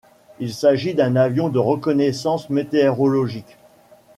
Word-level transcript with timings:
Il 0.39 0.51
s'agit 0.51 0.95
d'un 0.95 1.15
avion 1.15 1.49
de 1.49 1.59
reconnaissance 1.59 2.49
météorologique. 2.49 3.57